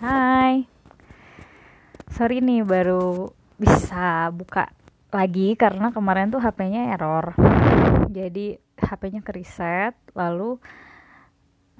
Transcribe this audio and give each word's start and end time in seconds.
Hai. 0.00 0.64
Sorry 2.08 2.40
nih 2.40 2.64
baru 2.64 3.36
bisa 3.60 4.32
buka 4.32 4.72
lagi 5.12 5.52
karena 5.60 5.92
kemarin 5.92 6.32
tuh 6.32 6.40
HP-nya 6.40 6.96
error. 6.96 7.36
Jadi 8.08 8.56
HP-nya 8.80 9.20
ke 9.20 9.36
reset 9.36 9.92
lalu 10.16 10.56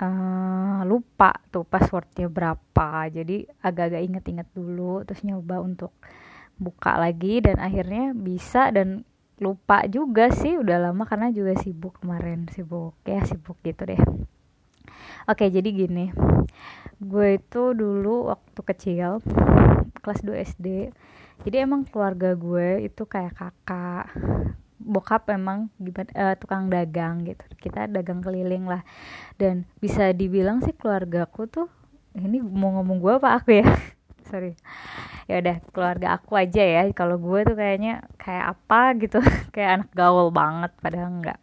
uh, 0.04 0.84
lupa 0.84 1.32
tuh 1.48 1.64
passwordnya 1.64 2.28
berapa. 2.28 3.08
Jadi 3.08 3.48
agak-agak 3.64 4.04
inget-inget 4.04 4.48
dulu 4.52 5.00
terus 5.08 5.24
nyoba 5.24 5.64
untuk 5.64 5.96
buka 6.60 7.00
lagi 7.00 7.40
dan 7.40 7.56
akhirnya 7.56 8.12
bisa 8.12 8.68
dan 8.68 9.08
lupa 9.40 9.88
juga 9.88 10.28
sih. 10.28 10.60
Udah 10.60 10.92
lama 10.92 11.08
karena 11.08 11.32
juga 11.32 11.56
sibuk 11.56 12.04
kemarin 12.04 12.52
sibuk 12.52 13.00
ya 13.08 13.24
sibuk 13.24 13.56
gitu 13.64 13.88
deh 13.88 14.00
Oke, 15.28 15.48
jadi 15.48 15.68
gini. 15.70 16.10
Gue 17.00 17.40
itu 17.40 17.72
dulu 17.72 18.28
waktu 18.28 18.60
kecil 18.60 19.24
kelas 20.00 20.20
2 20.24 20.46
SD. 20.56 20.66
Jadi 21.40 21.56
emang 21.56 21.88
keluarga 21.88 22.36
gue 22.36 22.84
itu 22.84 23.08
kayak 23.08 23.32
kakak, 23.32 24.12
bokap 24.76 25.28
emang 25.32 25.72
gimana 25.80 26.10
uh, 26.16 26.34
tukang 26.36 26.68
dagang 26.68 27.24
gitu. 27.24 27.44
Kita 27.56 27.88
dagang 27.88 28.20
keliling 28.20 28.68
lah. 28.68 28.84
Dan 29.40 29.64
bisa 29.80 30.12
dibilang 30.12 30.60
sih 30.60 30.76
keluargaku 30.76 31.48
tuh 31.48 31.68
ini 32.16 32.42
mau 32.42 32.74
ngomong 32.80 32.98
gue 32.98 33.12
apa 33.22 33.38
aku 33.38 33.62
ya? 33.62 33.66
Sorry. 34.30 34.52
Ya 35.30 35.38
udah, 35.38 35.56
keluarga 35.70 36.18
aku 36.18 36.34
aja 36.34 36.62
ya. 36.62 36.82
Kalau 36.90 37.16
gue 37.16 37.40
tuh 37.46 37.56
kayaknya 37.56 38.02
kayak 38.18 38.58
apa 38.58 38.80
gitu, 38.98 39.18
kayak 39.54 39.70
anak 39.80 39.90
gaul 39.94 40.28
banget 40.34 40.72
padahal 40.82 41.08
enggak. 41.08 41.38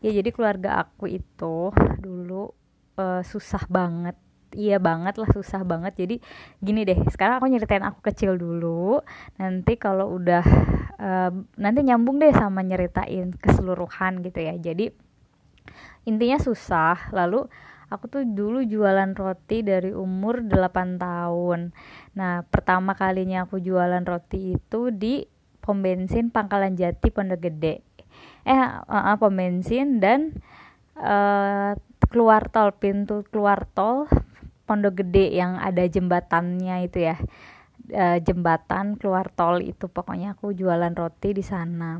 Ya 0.00 0.10
jadi 0.16 0.30
keluarga 0.32 0.80
aku 0.80 1.08
itu 1.08 1.72
dulu 2.00 2.52
uh, 2.96 3.22
susah 3.24 3.64
banget. 3.68 4.16
Iya 4.50 4.82
banget 4.82 5.20
lah 5.20 5.30
susah 5.30 5.62
banget. 5.62 5.94
Jadi 5.94 6.16
gini 6.58 6.82
deh 6.82 6.98
sekarang 7.12 7.38
aku 7.38 7.46
nyeritain 7.52 7.84
aku 7.86 8.00
kecil 8.02 8.34
dulu. 8.40 8.98
Nanti 9.38 9.76
kalau 9.76 10.16
udah 10.16 10.42
uh, 10.98 11.30
nanti 11.60 11.80
nyambung 11.84 12.18
deh 12.18 12.32
sama 12.34 12.64
nyeritain 12.64 13.30
keseluruhan 13.36 14.24
gitu 14.26 14.40
ya. 14.40 14.56
Jadi 14.58 14.90
intinya 16.08 16.40
susah. 16.40 17.12
Lalu 17.12 17.46
aku 17.90 18.04
tuh 18.06 18.22
dulu 18.24 18.64
jualan 18.64 19.12
roti 19.12 19.60
dari 19.60 19.92
umur 19.92 20.40
8 20.46 20.96
tahun. 20.96 21.76
Nah 22.16 22.42
pertama 22.48 22.96
kalinya 22.96 23.44
aku 23.44 23.60
jualan 23.60 24.02
roti 24.02 24.56
itu 24.56 24.90
di 24.90 25.26
pom 25.60 25.84
bensin 25.84 26.32
Pangkalan 26.32 26.74
Jati 26.74 27.12
Pondok 27.12 27.44
Gede 27.44 27.84
eh 28.44 28.56
uh, 28.56 28.82
uh, 28.86 29.16
pom 29.20 29.32
bensin 29.34 30.00
dan 30.00 30.36
uh, 30.96 31.76
keluar 32.10 32.50
tol 32.50 32.74
pintu 32.74 33.22
keluar 33.30 33.68
tol 33.70 34.10
Pondok 34.70 35.02
Gede 35.02 35.34
yang 35.34 35.58
ada 35.58 35.82
jembatannya 35.82 36.86
itu 36.86 37.02
ya. 37.02 37.18
E, 37.90 38.22
jembatan 38.22 38.94
keluar 38.94 39.26
tol 39.34 39.58
itu 39.58 39.90
pokoknya 39.90 40.38
aku 40.38 40.54
jualan 40.54 40.94
roti 40.94 41.34
di 41.34 41.42
sana. 41.42 41.98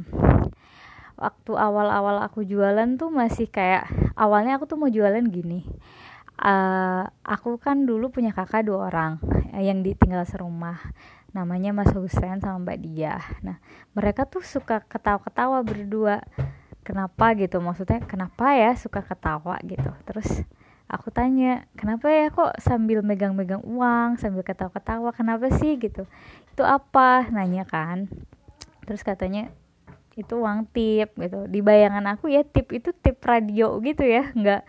Waktu 1.18 1.50
awal-awal 1.58 2.22
aku 2.22 2.46
jualan 2.46 2.94
tuh 2.94 3.10
masih 3.10 3.50
kayak 3.50 3.90
awalnya 4.14 4.54
aku 4.54 4.70
tuh 4.70 4.78
mau 4.78 4.86
jualan 4.86 5.26
gini. 5.26 5.66
Uh, 6.40 7.04
aku 7.20 7.58
kan 7.58 7.84
dulu 7.90 8.08
punya 8.08 8.32
kakak 8.32 8.64
dua 8.64 8.88
orang 8.88 9.20
yang 9.58 9.82
ditinggal 9.82 10.22
serumah. 10.22 10.78
Namanya 11.34 11.74
Mas 11.74 11.90
Husen 11.90 12.38
sama 12.38 12.62
Mbak 12.62 12.78
Dia. 12.86 13.18
Nah 13.42 13.58
mereka 13.94 14.26
tuh 14.26 14.42
suka 14.42 14.82
ketawa-ketawa 14.86 15.62
berdua. 15.66 16.22
Kenapa 16.86 17.34
gitu? 17.38 17.58
Maksudnya 17.62 18.02
kenapa 18.02 18.54
ya 18.54 18.74
suka 18.74 19.02
ketawa 19.02 19.58
gitu? 19.66 19.90
Terus 20.06 20.42
aku 20.90 21.14
tanya 21.14 21.66
kenapa 21.78 22.10
ya 22.10 22.34
kok 22.34 22.58
sambil 22.58 23.02
megang-megang 23.06 23.62
uang 23.62 24.18
sambil 24.18 24.42
ketawa-ketawa? 24.42 25.14
Kenapa 25.14 25.50
sih? 25.54 25.78
Gitu. 25.78 26.06
Itu 26.50 26.62
apa? 26.66 27.30
Nanya 27.30 27.62
kan. 27.62 28.10
Terus 28.86 29.06
katanya 29.06 29.54
itu 30.18 30.34
uang 30.34 30.66
tip 30.74 31.14
gitu. 31.14 31.46
Di 31.46 31.62
bayangan 31.62 32.02
aku 32.10 32.26
ya 32.26 32.42
tip 32.42 32.74
itu 32.74 32.90
tip 32.90 33.22
radio 33.22 33.78
gitu 33.78 34.02
ya. 34.02 34.34
Nggak 34.34 34.62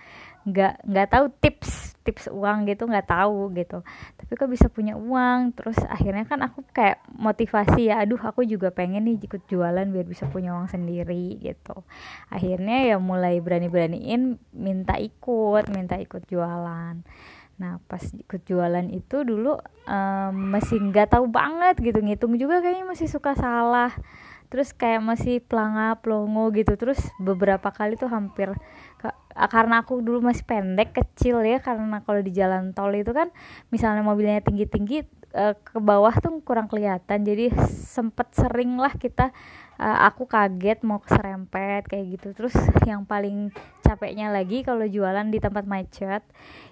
nggak 0.45 0.73
nggak 0.85 1.07
tahu 1.09 1.25
tips 1.41 1.90
tips 2.01 2.33
uang 2.33 2.65
gitu 2.65 2.89
nggak 2.89 3.07
tahu 3.09 3.53
gitu. 3.53 3.85
Tapi 4.17 4.31
kok 4.33 4.49
bisa 4.49 4.67
punya 4.67 4.97
uang 4.97 5.53
terus 5.53 5.77
akhirnya 5.85 6.25
kan 6.25 6.41
aku 6.41 6.65
kayak 6.73 7.01
motivasi 7.13 7.93
ya 7.93 8.01
aduh 8.01 8.17
aku 8.17 8.41
juga 8.45 8.73
pengen 8.73 9.05
nih 9.05 9.21
ikut 9.21 9.45
jualan 9.45 9.85
biar 9.85 10.05
bisa 10.09 10.25
punya 10.29 10.57
uang 10.57 10.69
sendiri 10.69 11.37
gitu. 11.37 11.85
Akhirnya 12.33 12.95
ya 12.95 12.97
mulai 12.97 13.37
berani-beraniin 13.37 14.41
minta 14.53 14.97
ikut 14.97 15.69
minta 15.69 16.01
ikut 16.01 16.25
jualan. 16.25 16.95
Nah 17.61 17.77
pas 17.85 18.01
ikut 18.01 18.41
jualan 18.49 18.89
itu 18.89 19.21
dulu 19.21 19.61
um, 19.85 20.33
masih 20.33 20.81
nggak 20.81 21.13
tahu 21.13 21.29
banget 21.29 21.77
gitu 21.77 22.01
ngitung 22.01 22.33
juga 22.41 22.57
kayaknya 22.65 22.89
masih 22.89 23.05
suka 23.05 23.37
salah. 23.37 23.93
Terus 24.51 24.75
kayak 24.75 24.99
masih 24.99 25.39
pelanga 25.39 25.95
pelongo 26.01 26.49
gitu. 26.51 26.73
Terus 26.75 26.99
beberapa 27.21 27.71
kali 27.71 27.95
tuh 27.95 28.11
hampir 28.11 28.51
karena 29.35 29.83
aku 29.83 30.03
dulu 30.03 30.19
masih 30.23 30.43
pendek 30.43 30.95
kecil 30.95 31.41
ya 31.43 31.63
karena 31.63 32.03
kalau 32.03 32.19
di 32.19 32.31
jalan 32.35 32.75
tol 32.75 32.91
itu 32.91 33.11
kan 33.15 33.31
misalnya 33.71 34.03
mobilnya 34.03 34.43
tinggi 34.43 34.65
tinggi 34.67 34.97
uh, 35.35 35.55
ke 35.55 35.79
bawah 35.79 36.13
tuh 36.19 36.39
kurang 36.43 36.67
kelihatan. 36.67 37.23
Jadi 37.23 37.51
sempet 37.71 38.31
sering 38.35 38.75
lah 38.75 38.91
kita 38.95 39.31
uh, 39.79 39.97
aku 40.07 40.27
kaget 40.27 40.83
mau 40.83 40.99
keserempet 40.99 41.87
kayak 41.87 42.05
gitu. 42.19 42.27
Terus 42.35 42.55
yang 42.83 43.07
paling 43.07 43.51
capeknya 43.83 44.31
lagi 44.31 44.63
kalau 44.63 44.87
jualan 44.87 45.27
di 45.27 45.39
tempat 45.43 45.67
macet 45.67 46.23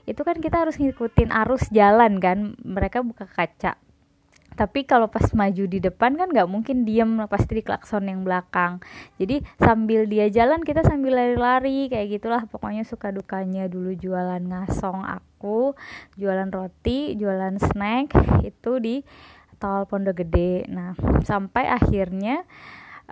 itu 0.07 0.21
kan 0.23 0.39
kita 0.39 0.63
harus 0.63 0.79
ngikutin 0.79 1.35
arus 1.45 1.67
jalan 1.69 2.17
kan 2.23 2.55
mereka 2.63 3.03
buka 3.03 3.27
kaca 3.27 3.75
tapi 4.59 4.83
kalau 4.83 5.07
pas 5.07 5.23
maju 5.31 5.63
di 5.71 5.79
depan 5.79 6.19
kan 6.19 6.27
nggak 6.27 6.51
mungkin 6.51 6.83
diem 6.83 7.23
pasti 7.31 7.55
di 7.55 7.63
klakson 7.63 8.11
yang 8.11 8.27
belakang. 8.27 8.83
Jadi 9.15 9.39
sambil 9.55 10.03
dia 10.03 10.27
jalan 10.27 10.59
kita 10.67 10.83
sambil 10.83 11.15
lari-lari 11.15 11.87
kayak 11.87 12.19
gitulah. 12.19 12.43
Pokoknya 12.43 12.83
suka 12.83 13.15
dukanya 13.15 13.71
dulu 13.71 13.95
jualan 13.95 14.43
ngasong 14.43 15.07
aku 15.07 15.79
jualan 16.19 16.51
roti 16.51 17.15
jualan 17.15 17.55
snack 17.55 18.11
itu 18.43 18.71
di 18.83 18.99
tol 19.63 19.87
Pondok 19.87 20.27
Gede. 20.27 20.67
Nah 20.67 20.91
sampai 21.23 21.71
akhirnya 21.71 22.43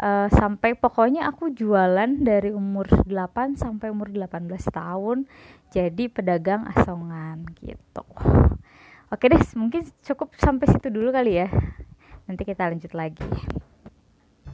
uh, 0.03 0.27
sampai 0.27 0.75
pokoknya 0.75 1.31
aku 1.31 1.55
jualan 1.55 2.11
dari 2.19 2.51
umur 2.51 2.91
8 3.07 3.55
sampai 3.55 3.87
umur 3.87 4.11
18 4.11 4.51
tahun 4.67 5.23
jadi 5.71 6.07
pedagang 6.11 6.67
asongan 6.75 7.43
gitu 7.59 8.06
Oke 9.07 9.31
deh, 9.31 9.39
mungkin 9.55 9.87
cukup 10.03 10.35
sampai 10.35 10.67
situ 10.67 10.91
dulu 10.91 11.15
kali 11.15 11.39
ya. 11.39 11.47
Nanti 12.27 12.43
kita 12.43 12.67
lanjut 12.67 12.91
lagi. 12.91 13.23